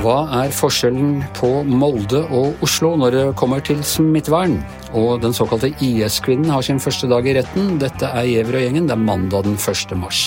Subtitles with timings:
[0.00, 4.54] Hva er forskjellen på Molde og Oslo når det kommer til smittevern?
[4.94, 7.74] Og den såkalte IS-kvinnen har sin første dag i retten.
[7.82, 8.86] Dette er Giæver og gjengen.
[8.86, 9.98] Det er mandag den 1.
[9.98, 10.22] mars.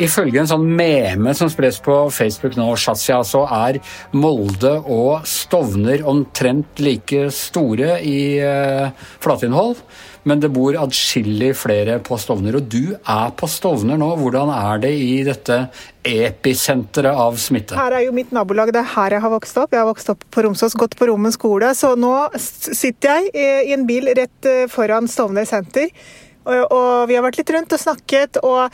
[0.00, 3.76] Ifølge en sånn meme som spres på Facebook nå, Shazia, så er
[4.16, 8.88] Molde og Stovner omtrent like store i eh,
[9.20, 9.82] flatinnhold.
[10.24, 12.56] Men det bor adskillig flere på Stovner.
[12.56, 14.08] Og du er på Stovner nå.
[14.22, 15.60] Hvordan er det i dette
[16.08, 17.76] episenteret av smitte?
[17.76, 18.72] Her er jo mitt nabolag.
[18.72, 19.76] Det er her jeg har vokst opp.
[19.76, 21.74] Jeg har vokst opp på Romsås, gått på Rommen skole.
[21.76, 23.32] Så nå sitter jeg
[23.68, 25.92] i en bil rett eh, foran Stovner senter.
[26.48, 28.40] Og vi har vært litt rundt og snakket.
[28.42, 28.70] og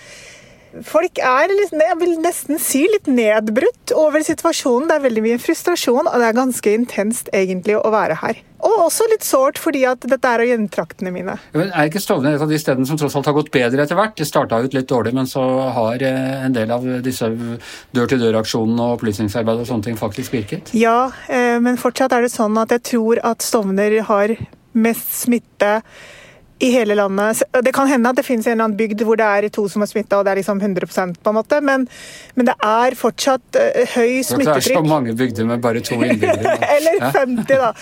[0.86, 4.88] Folk er jeg vil nesten si litt nedbrutt over situasjonen.
[4.90, 8.42] Det er veldig mye frustrasjon, og det er ganske intenst egentlig å være her.
[8.58, 11.36] Og også litt sårt, fordi at dette er hjemtraktene mine.
[11.54, 13.98] Men er ikke Stovner et av de stedene som tross alt har gått bedre etter
[13.98, 14.16] hvert?
[14.18, 15.44] Det starta ut litt dårlig, men så
[15.76, 17.30] har eh, en del av disse
[17.94, 20.74] dør-til-dør-aksjonene og opplysningsarbeidet og sånne ting faktisk virket?
[20.74, 24.34] Ja, eh, men fortsatt er det sånn at jeg tror at Stovner har
[24.78, 25.78] mest smitte
[26.58, 27.42] i hele landet.
[27.62, 29.84] Det kan hende at det finnes en eller annen bygd hvor det er to som
[29.84, 31.86] er smitta, og det er liksom 100% på en måte, men,
[32.34, 34.64] men det er fortsatt uh, høy smittetrykk.
[34.66, 36.56] Det er så mange bygder med bare to innbyggere.
[36.76, 37.72] eller 50, da.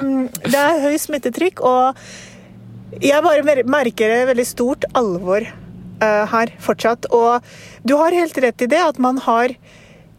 [0.00, 0.10] Um,
[0.44, 7.08] det er høy smittetrykk, og jeg bare merker det veldig stort alvor uh, her fortsatt.
[7.14, 7.40] Og
[7.88, 9.56] du har helt rett i det at man har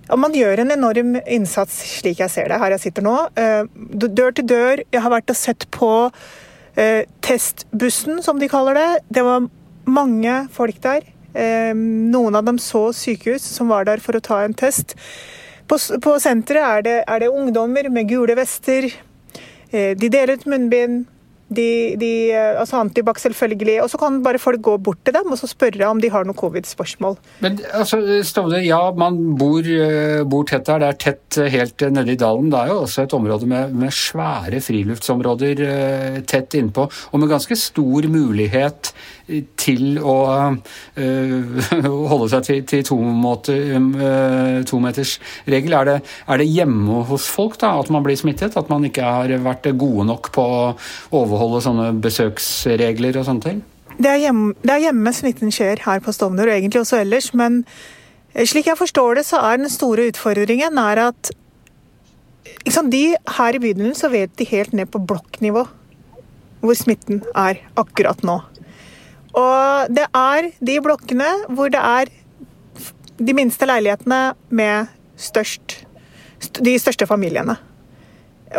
[0.06, 3.14] og man gjør en enorm innsats, slik jeg ser det her jeg sitter nå.
[3.40, 3.66] Uh,
[4.06, 4.84] dør til dør.
[4.94, 5.90] Jeg har vært og sett på
[6.76, 9.00] Eh, testbussen, som de kaller det.
[9.10, 9.48] Det var
[9.86, 11.08] mange folk der.
[11.34, 14.96] Eh, noen av dem så sykehus som var der for å ta en test.
[15.68, 18.90] På, på senteret er det, er det ungdommer med gule vester.
[19.72, 21.06] Eh, de deler ut munnbind.
[21.46, 23.78] De, de, altså Antibac, selvfølgelig.
[23.84, 26.26] Og så kan bare folk gå bort til dem og så spørre om de har
[26.26, 27.20] noen covid-spørsmål.
[27.46, 30.82] Men altså, Stovde, ja, man bor, eh, bor, tett der.
[30.82, 32.50] Det er tett eh, helt nede i dalen.
[32.54, 35.62] Det er jo også et område med, med svære friluftsområder
[36.26, 38.95] tett innpå, og med ganske stor mulighet
[39.58, 40.18] til å
[41.02, 41.66] uh,
[42.12, 45.78] holde seg til, til to uh, tometersregel.
[45.80, 45.96] Er, det,
[46.30, 48.58] er det hjemme hos folk da, at man blir smittet?
[48.60, 50.66] At man ikke har vært gode nok på å
[51.16, 53.64] overholde sånne besøksregler og sånne ting?
[53.96, 57.32] Det er, hjemme, det er hjemme smitten skjer her på Stovner, og egentlig også ellers.
[57.38, 57.64] Men
[58.44, 61.32] slik jeg forstår det, så er den store utfordringen er at
[62.66, 65.66] liksom, de her i bydelen så vet de helt ned på blokknivå
[66.66, 68.40] hvor smitten er akkurat nå.
[69.36, 72.12] Og det er de blokkene hvor det er
[73.16, 75.82] de minste leilighetene med størst
[76.60, 77.56] De største familiene.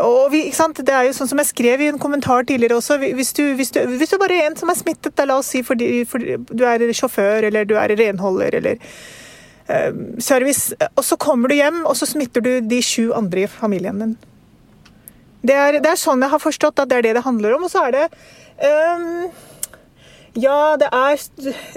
[0.01, 2.99] Og vi, Det er jo sånn som jeg skrev i en kommentar tidligere også.
[2.99, 5.53] Hvis du, hvis du, hvis du bare er en som er smittet, da, la oss
[5.53, 8.81] si fordi, fordi du er sjåfør eller du er renholder eller
[9.71, 13.51] uh, service, og så kommer du hjem og så smitter du de sju andre i
[13.51, 14.17] familien din.
[15.47, 17.69] Det er, det er, sånn jeg har forstått at det er det det handler om.
[17.69, 18.07] Og så er det
[18.67, 19.29] um,
[20.37, 21.25] ja, det er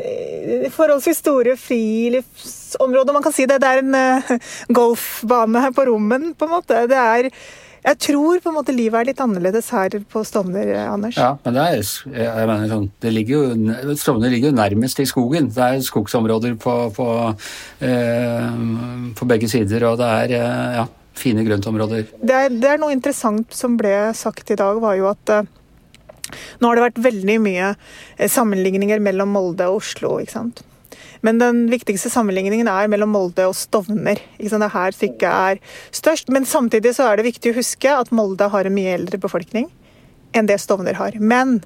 [0.04, 3.16] eh, forholdsvis store friluftsområder.
[3.16, 3.62] Man kan si det.
[3.64, 6.86] Det er en uh, golfbane her på Rommen, på en måte.
[6.92, 7.32] Det er
[7.80, 11.16] jeg tror på en måte livet er litt annerledes her på Stovner, Anders.
[11.16, 15.08] Ja, men det er, jeg mener sånn, det ligger jo, Stovner ligger jo nærmest i
[15.08, 15.48] skogen.
[15.56, 17.08] Det er skogsområder på, på,
[17.88, 18.50] eh,
[19.16, 20.86] på begge sider, og det er eh, ja,
[21.20, 22.12] fine grøntområder.
[22.20, 25.48] Det er, det er noe interessant som ble sagt i dag, var jo at eh,
[26.60, 30.18] nå har det vært veldig mye eh, sammenligninger mellom Molde og Oslo.
[30.22, 30.64] ikke sant?
[31.26, 34.22] Men den viktigste sammenligningen er mellom Molde og Stovner.
[34.40, 35.60] Det her stykket er
[35.96, 36.32] størst.
[36.32, 39.68] Men samtidig så er det viktig å huske at Molde har en mye eldre befolkning
[40.38, 41.18] enn det Stovner har.
[41.20, 41.60] Men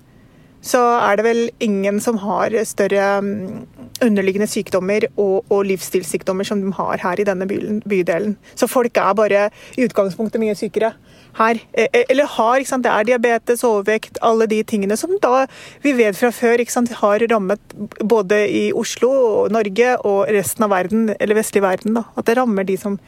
[0.64, 3.66] så er det vel ingen som har større mm,
[4.04, 8.38] underliggende sykdommer og, og livsstilssykdommer som de har her i denne bydelen.
[8.56, 10.94] Så folk er bare i utgangspunktet mye sykere
[11.38, 11.60] her.
[11.74, 12.64] E, e, eller har.
[12.64, 15.46] Det er diabetes, overvekt, alle de tingene som da
[15.84, 16.64] vi vet fra før
[17.02, 21.94] har rammet både i Oslo og Norge og resten av verden, eller vestlig verden.
[21.94, 23.00] da, At det rammer de som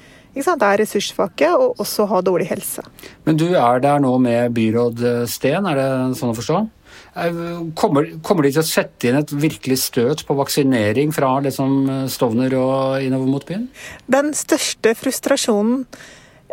[0.44, 2.84] sant, er ressurssvake og også har dårlig helse.
[3.24, 6.66] Men du er der nå med byråd Sten, er det sånn å forstå?
[7.16, 12.52] Kommer, kommer, de til å sette inn et virkelig støt på vaksinering fra liksom Stovner
[12.60, 13.70] og innover mot byen?
[14.12, 15.86] Den største frustrasjonen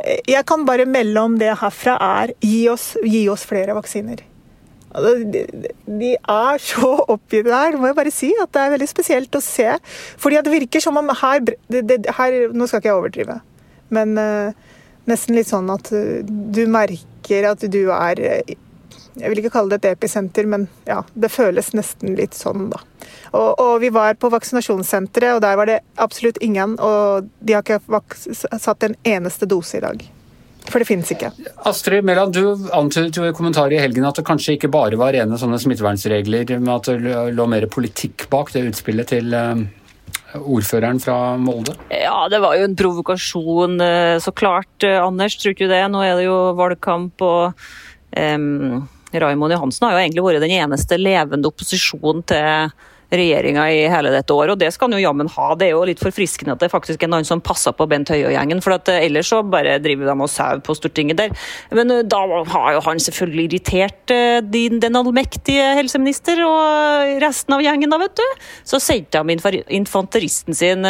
[0.03, 4.23] jeg kan bare melde om det herfra er gi oss, gi oss flere vaksiner.
[4.93, 5.13] Altså,
[5.89, 9.45] de er så oppgitt der, må jeg bare si, at det er veldig spesielt å
[9.45, 9.69] se.
[10.21, 13.39] Fordi det virker som om her, det, det, her Nå skal ikke jeg overdrive,
[13.95, 14.75] men uh,
[15.09, 18.21] nesten litt sånn at du merker at du er
[19.21, 22.81] Jeg vil ikke kalle det et episenter, men ja, det føles nesten litt sånn, da.
[23.33, 26.79] Og, og vi var på vaksinasjonssenteret, og der var det absolutt ingen.
[26.81, 27.81] Og de har ikke
[28.61, 30.05] satt en eneste dose i dag.
[30.69, 31.33] For det finnes ikke.
[31.69, 35.15] Astrid Mæland, du antydet jo i kommentarer i helgen at det kanskje ikke bare var
[35.17, 39.65] rene sånne smittevernregler, men at det lå mer politikk bak det utspillet til eh,
[40.39, 41.75] ordføreren fra Molde?
[41.91, 44.73] Ja, det var jo en provokasjon, eh, så klart.
[44.87, 45.83] Eh, Anders, tror du det?
[45.91, 47.67] Nå er det jo valgkamp og
[48.17, 48.85] um,
[49.21, 52.73] Raymond Johansen har jo egentlig vært den eneste levende opposisjonen til
[53.13, 55.49] regjeringa i hele dette året, og det skal han jo jammen ha.
[55.59, 58.63] Det er jo litt forfriskende at det faktisk er noen som passer på Bent Høie-gjengen,
[58.65, 61.35] for at eh, ellers så bare driver de og sauer på Stortinget der.
[61.77, 62.23] Men eh, da
[62.55, 68.01] har jo han selvfølgelig irritert eh, din, den allmektige helseminister og resten av gjengen, da,
[68.01, 68.47] vet du.
[68.69, 70.87] Så sendte de infanteristen sin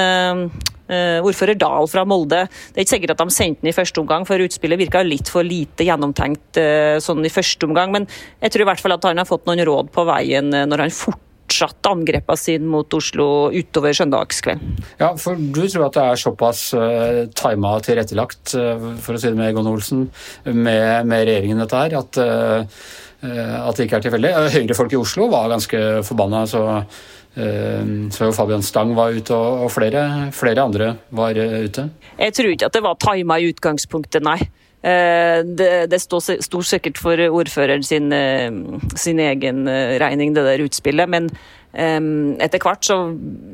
[0.92, 2.42] ordfører Dahl fra Molde.
[2.72, 5.30] Det er ikke sikkert at de sendte den i første omgang, for utspillet virka litt
[5.32, 6.60] for lite gjennomtenkt
[7.00, 7.94] sånn i første omgang.
[7.94, 8.08] Men
[8.42, 10.92] jeg tror i hvert fall at han har fått noen råd på veien når han
[10.92, 11.22] fort
[11.52, 14.76] fortsatte angrepene sine mot Oslo utover søndagskvelden.
[15.00, 19.20] Ja, for du tror at det er såpass uh, tima og tilrettelagt, uh, for å
[19.20, 20.06] si det med Egon Olsen,
[20.48, 22.86] med, med regjeringen dette her, at, uh,
[23.22, 24.32] at det ikke er tilfeldig.
[24.56, 26.64] Høyrefolk i Oslo var ganske forbanna, så,
[28.12, 30.02] så Fabian Stang var ute, og, og flere,
[30.34, 31.86] flere andre var ute.
[32.18, 34.40] Jeg tror ikke at det var tima i utgangspunktet, nei.
[34.82, 38.50] Eh, det, står, står sikkert for ordføreren sin, eh,
[38.98, 41.08] sin egen eh, regning, det der utspillet.
[41.08, 41.30] Men
[41.72, 42.96] etter hvert så,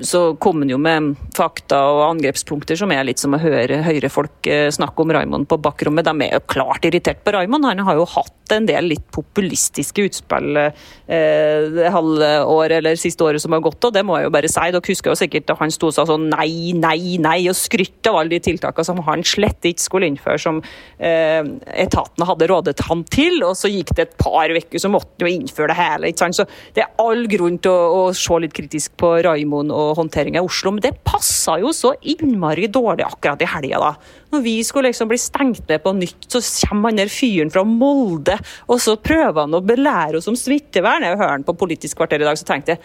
[0.02, 4.48] så kom han jo med fakta og angrepspunkter som er litt som å høre Høyre-folk
[4.74, 6.08] snakke om Raymond på bakrommet.
[6.08, 7.68] De er jo klart irritert på Raymond.
[7.68, 12.28] Han har jo hatt en del litt populistiske utspill eh, det halve
[12.78, 14.66] eller siste året som har gått, og det må jeg jo bare si.
[14.68, 18.12] Dere husker jo sikkert at han sto og sa sånn nei, nei, nei, og skrytte
[18.12, 20.60] av alle de tiltakene som han slett ikke skulle innføre, som
[20.98, 21.40] eh,
[21.84, 23.40] etatene hadde rådet han til.
[23.46, 26.12] Og så gikk det et par uker, så måtte han jo innføre det hele.
[26.12, 26.38] ikke sant?
[26.40, 30.40] Så det er all grunn til å, å se litt kritisk på Raimond og håndteringa
[30.40, 33.92] i Oslo, men det passa jo så innmari dårlig akkurat i helga, da.
[34.34, 37.64] Når vi skulle liksom bli stengt ned på nytt, så kommer han der fyren fra
[37.68, 38.38] Molde
[38.68, 41.06] og så prøver han å belære oss om smittevern.
[41.06, 42.82] Jeg hører han på Politisk kvarter i dag, så tenkte jeg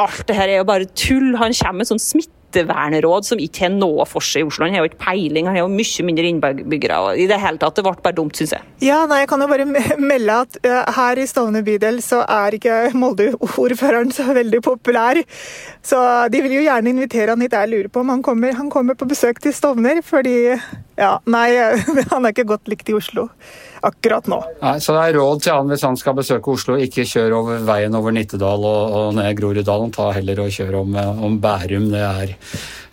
[0.00, 1.32] alt det her er jo bare tull.
[1.40, 2.02] Han kommer med sånn
[2.50, 4.66] smittevernråd som ikke har noe for seg i Oslo.
[4.66, 6.98] Han har jo ikke peiling, han har jo mye mindre innbyggere.
[7.16, 8.66] I det hele tatt, det ble bare dumt, syns jeg.
[8.84, 9.66] Ja, nei, jeg kan jo bare
[10.00, 10.58] melde at
[10.96, 15.22] her i Stovner bydel så er ikke Molde-ordføreren så veldig populær.
[15.82, 16.00] Så
[16.32, 17.56] de vil jo gjerne invitere han hit.
[17.56, 21.48] Jeg lurer på om han kommer, han kommer på besøk til Stovner, fordi ja, nei,
[22.12, 23.30] han er ikke godt likt i Oslo
[23.86, 24.40] akkurat nå.
[24.60, 27.64] Nei, så det er råd til han hvis han skal besøke Oslo, ikke kjør over
[27.68, 29.94] veien over Nittedal og, og ned Groruddalen.
[29.94, 31.88] Ta heller og kjør om, om Bærum.
[31.92, 32.34] Det er,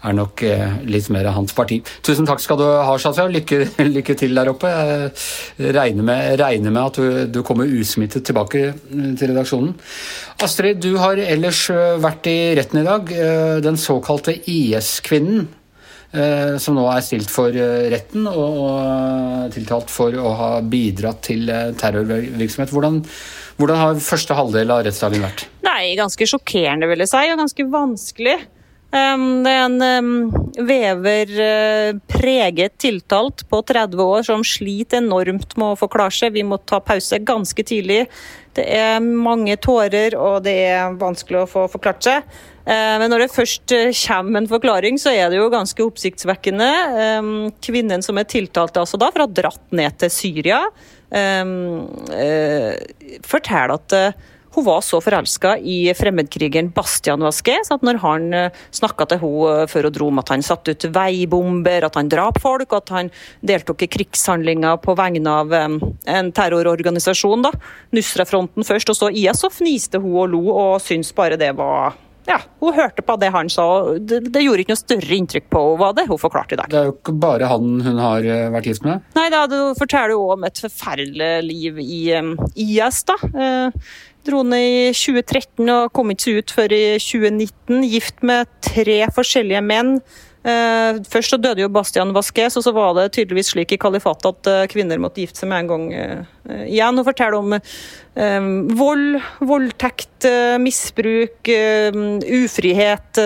[0.08, 1.82] er nok eh, litt mer hans parti.
[2.06, 3.28] Tusen takk skal du ha, Shazia.
[3.32, 3.62] Lykke,
[3.98, 4.72] lykke, til der oppe.
[4.72, 9.76] Jeg regner med, regner med at du, du, kommer usmittet tilbake til redaksjonen.
[10.44, 13.14] Astrid, du har ellers eh, vært i retten i dag.
[13.14, 15.48] Eh, den såkalte IS-kvinnen
[16.16, 18.62] Eh, som nå er stilt for eh, retten og
[19.54, 22.74] tiltalt for å ha bidratt til eh, terrorvirksomhet.
[22.74, 23.02] Hvordan,
[23.60, 25.48] hvordan har første halvdel av rettsdagen vært?
[25.68, 28.38] Nei, Ganske sjokkerende, vil jeg si, og ganske vanskelig.
[28.88, 30.12] Um, det er en um,
[30.64, 31.32] vever
[32.08, 36.38] preget tiltalt på 30 år som sliter enormt med å forklare seg.
[36.38, 38.06] Vi må ta pause ganske tidlig.
[38.58, 42.38] Det er mange tårer, og det er vanskelig å få forklart seg.
[42.68, 46.70] Eh, men når det først eh, kommer en forklaring, så er det jo ganske oppsiktsvekkende.
[47.04, 47.22] Eh,
[47.64, 50.66] kvinnen som er tiltalt altså da, for å ha dratt ned til Syria,
[53.24, 53.94] forteller at
[54.58, 58.26] hun var så forelska i fremmedkrigeren Bastian Vasquez at når han
[58.76, 62.42] snakka til henne før hun dro om at han satte ut veibomber, at han drap
[62.44, 67.54] folk, at han deltok i krigshandlinger på vegne av en terrororganisasjon, da,
[67.96, 71.96] Nusra-fronten først, og så IS, så fniste hun og lo og syntes bare det var
[72.28, 73.66] ja, hun hørte på det han sa.
[74.00, 76.70] Det, det gjorde ikke noe større inntrykk på henne, det hun forklarte i dag.
[76.72, 79.06] Det er jo ikke bare han hun har eh, vært gift med?
[79.18, 83.18] Nei da, du forteller jo om et forferdelig liv i um, IS, da.
[83.32, 83.90] Uh,
[84.28, 87.86] dro ned i 2013 og kom ikke seg ut før i 2019.
[87.88, 89.98] Gift med tre forskjellige menn.
[90.48, 94.30] Eh, først så døde jo Bastian Vasquez, og så var det tydeligvis slik i kalifatet
[94.30, 97.02] at eh, kvinner måtte gifte seg med en gang eh, igjen.
[97.02, 97.58] Og fortelle om
[98.78, 100.26] vold, voldtekt,
[100.64, 101.52] misbruk,
[102.34, 103.20] ufrihet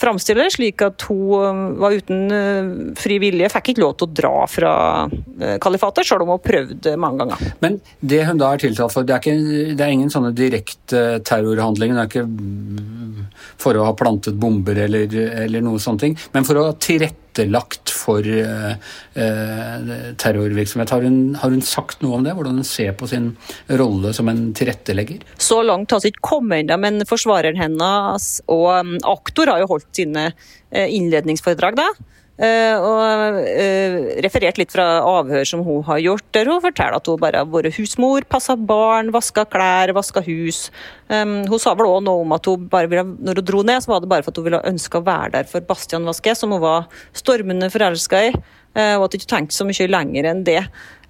[0.00, 4.34] framstiller det slik at hun var uten fri vilje, fikk ikke lov til å dra
[4.50, 4.72] fra
[5.62, 7.54] kalifatet, selv om hun prøvde mange ganger.
[7.62, 11.04] Men det hun da er tiltalt for, det er, ikke, det er ingen sånne direkte
[11.26, 11.96] terrorhandlinger?
[11.96, 12.28] Det er ikke
[13.60, 15.10] for å ha plantet bomber eller,
[15.44, 18.74] eller noe ting, men for å ha tilrettelagt tilrettelagt for uh,
[20.16, 20.90] terrorvirksomhet.
[20.90, 22.34] Har hun, har hun, sagt noe om det?
[22.34, 23.32] Hvordan hun ser på sin
[23.68, 25.24] rolle som en tilrettelegger?
[25.38, 29.70] Så langt har vi ikke kommet ennå, men forsvareren hennes og um, aktor har jo
[29.70, 30.30] holdt sine
[30.70, 31.76] innledningsforedrag.
[31.80, 31.88] da.
[32.40, 37.10] Uh, og uh, referert litt fra avhør som hun har gjort, der hun forteller at
[37.10, 40.68] hun bare har vært husmor, passa barn, vaska klær, vaska hus.
[41.10, 43.90] Hun sa vel òg noe om at hun bare ville, når hun dro ned, så
[43.90, 46.54] var det bare for at hun ville ønske å være der for Bastian Vasquez, som
[46.54, 46.86] hun var
[47.18, 48.32] stormende forelska i,
[48.70, 50.60] og at du ikke tenkte så mye lenger enn det.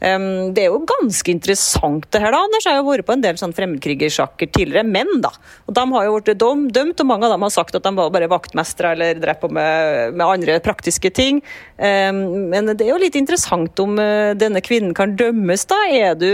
[0.01, 2.41] Det er jo ganske interessant det her, da.
[2.47, 5.29] Anders har jo vært på en del sånn fremmedkrigersjakker tidligere, menn, da.
[5.69, 8.13] Og de har jo blitt dømt, og mange av dem har sagt at de var
[8.15, 11.43] bare vaktmestere eller drev på med, med, andre praktiske ting.
[11.77, 15.83] Men det er jo litt interessant om uh, denne kvinnen kan dømmes, da.
[15.93, 16.31] Er du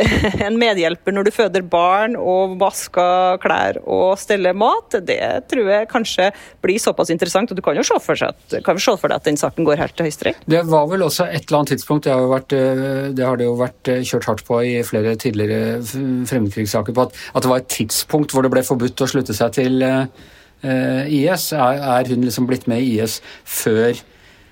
[0.46, 4.96] en medhjelper når du føder barn og vasker klær og steller mat?
[5.04, 5.20] Det
[5.52, 6.30] tror jeg kanskje
[6.64, 9.28] blir såpass interessant, og du kan jo se for, seg at, se for deg at
[9.28, 10.40] den saken går helt til Høyesterett.
[10.48, 13.46] Det var vel også et eller annet tidspunkt, det har vært uh det har det
[13.48, 15.80] jo vært eh, kjørt hardt på i flere tidligere
[16.28, 19.54] fremmedkrigssaker, på at, at, det var et tidspunkt hvor det ble forbudt å slutte seg
[19.56, 20.06] til uh,
[21.08, 21.50] IS.
[21.52, 23.98] Er, er, hun liksom blitt med i IS før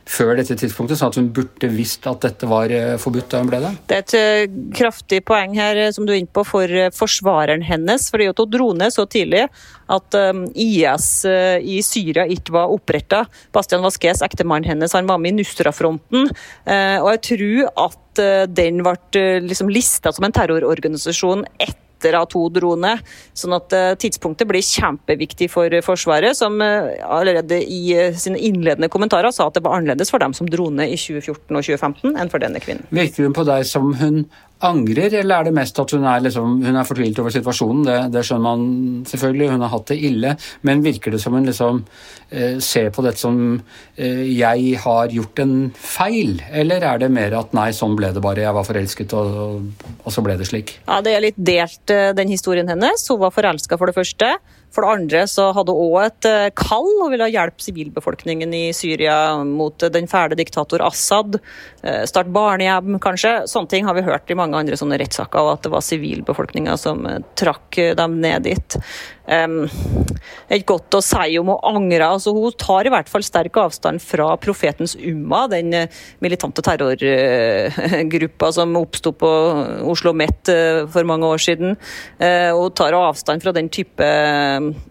[0.09, 3.61] før dette tidspunktet, sånn at hun burde visst at dette var forbudt da hun ble
[3.63, 3.73] det?
[3.91, 8.09] Det er et kraftig poeng her som du er inne på for forsvareren hennes.
[8.11, 9.47] fordi at Hun dro ned så tidlig
[9.91, 10.19] at
[10.55, 13.25] IS i Syria ikke var oppretta.
[13.53, 16.31] Bastian Vasques, ektemannen hennes, han var med i Nusra-fronten.
[16.31, 22.75] Og jeg tror at Eh, den ble eh, liksom lista som en terrororganisasjon etter dro
[22.81, 23.05] ned.
[23.37, 29.49] Sånn at eh, tidspunktet blir kjempeviktig for Forsvaret, som allerede i sine innledende kommentarer sa
[29.49, 32.63] at det var annerledes for dem som drone i 2014 og 2015 enn for denne
[32.63, 32.87] kvinnen.
[32.95, 34.25] Virker hun på deg som hun
[34.67, 37.85] angrer, eller er det mest at hun er, liksom, hun er fortvilt over situasjonen?
[37.87, 40.35] Det, det, skjønner man selvfølgelig, hun har hatt det ille.
[40.67, 41.83] Men virker det som hun liksom
[42.31, 43.41] eh, ser på dette som
[43.97, 48.23] eh, 'jeg har gjort en feil', eller er det mer at 'nei, sånn ble det
[48.23, 49.63] bare, jeg var forelsket', og,
[50.05, 50.79] og så ble det slik?
[50.87, 53.09] Ja, Det er litt delt, eh, den historien hennes.
[53.09, 54.37] Hun var forelska, for det første.
[54.75, 58.63] For det andre så hadde hun òg et eh, kall og ville hjelpe sivilbefolkningen i
[58.77, 61.41] Syria mot den fæle diktator Assad.
[61.83, 63.35] Eh, start barnehjem, kanskje.
[63.51, 66.77] Sånne ting har vi hørt i mange andre sånne rettssaker, og at det var sivilbefolkninga
[66.81, 68.79] som eh, trakk dem ned dit.
[69.31, 69.65] Um,
[70.67, 72.07] godt å si om å angre.
[72.07, 75.73] Altså, hun tar i hvert fall sterk avstand fra profetens Umma, den
[76.23, 79.31] militante terrorgruppa som oppsto på
[79.91, 80.51] Oslo Met
[80.91, 81.77] for mange år siden.
[82.19, 84.11] Hun tar avstand fra den type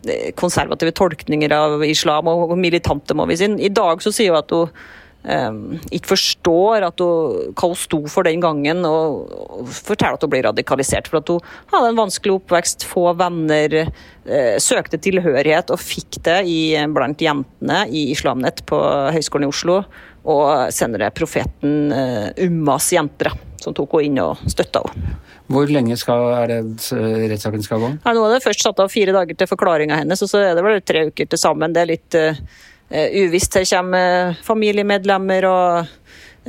[0.10, 3.50] Eh, konservative tolkninger av islam og militante, må vi si.
[3.65, 4.72] I dag så sier hun at hun
[5.19, 10.45] ikke forstår at hun, hva hun sto for den gangen, og, forteller at hun blir
[10.47, 11.09] radikalisert.
[11.11, 13.91] For at hun hadde en vanskelig oppvekst, få venner,
[14.29, 16.61] uh, søkte tilhørighet og fikk det i,
[16.95, 18.79] blant jentene i Islamnett på
[19.15, 19.81] Høgskolen i Oslo.
[20.29, 25.19] Og senere profeten uh, Ummas jenter, som tok henne inn og støtta henne.
[25.49, 26.59] Hvor lenge skal, er det
[27.33, 27.88] rettssaken skal gå?
[28.05, 30.51] Ja, nå er det først satt av fire dager til forklaringa hennes, og så er
[30.53, 31.73] det vel tre uker til sammen.
[31.73, 32.17] Det er litt
[32.89, 33.60] uvisst.
[33.60, 35.91] Her kommer familiemedlemmer og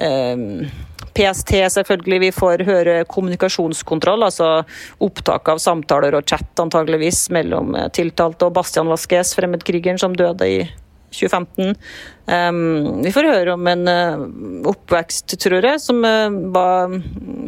[0.00, 0.68] uh,
[1.14, 2.20] PST, selvfølgelig.
[2.20, 4.50] Vi får høre kommunikasjonskontroll, altså
[5.02, 10.62] opptak av samtaler og chat antageligvis mellom tiltalte og Bastian Vasques, fremmedkrigeren som døde i
[11.10, 11.74] 2015.
[12.30, 14.24] Um, vi får høre om en uh,
[14.70, 16.94] oppvekst, tror jeg, som uh, var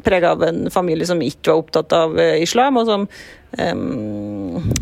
[0.07, 3.07] prega av en familie som ikke var opptatt av uh, islam, og som
[3.59, 4.73] um,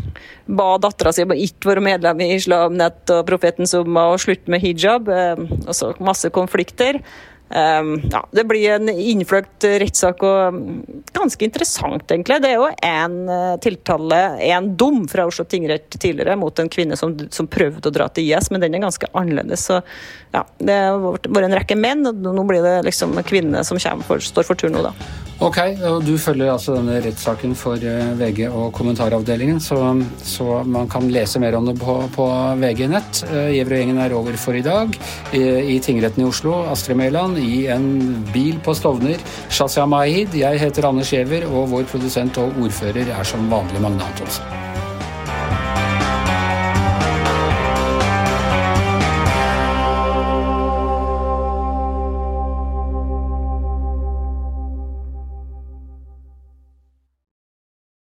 [0.51, 4.63] ba dattera si om ikke være medlem i Islamnett og Profeten Summa og slutte med
[4.63, 5.11] hijab.
[5.11, 6.99] og så masse konflikter.
[7.51, 10.59] Um, ja, det blir en innfløkt rettssak og
[11.11, 12.37] ganske interessant, egentlig.
[12.43, 16.95] Det er jo en uh, tiltale, en dom fra Oslo tingrett tidligere mot en kvinne
[16.99, 19.67] som, som, prøvde å dra til IS, men den er ganske annerledes.
[19.67, 19.81] Så
[20.31, 24.23] ja, det har vært en rekke menn, og nå blir det liksom kvinnene som for,
[24.23, 24.95] står for tur nå, da.
[25.41, 25.57] Ok,
[25.89, 29.79] og du følger altså denne rettssaken for eh, VG og kommentaravdelingen, så,
[30.21, 32.27] så, man kan lese mer om det på, på
[32.61, 33.23] VG nett.
[33.25, 34.93] Uh, Gjevrøy-gjengen er over for i dag.
[35.33, 35.41] I,
[35.73, 37.89] i tingretten i Oslo, Astrid Mæland i en
[38.29, 39.17] bil på Stovner.
[39.49, 44.11] Shazia Mahid, jeg heter Anders Giæver, og vår produsent og ordfører er som vanlig Magne
[44.13, 44.70] Antonsen.